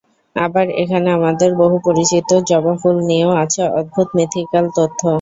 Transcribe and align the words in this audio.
আবার 0.35 0.65
এখানে 0.81 1.07
আমাদের 1.17 1.49
বহু 1.61 1.77
পরিচিত 1.87 2.29
জবা 2.49 2.73
ফুল 2.81 2.97
নিয়েও 3.09 3.31
আছে 3.43 3.61
অদ্ভুত 3.79 4.07
মিথিক্যাল 4.17 4.65
তথ্য। 4.77 5.01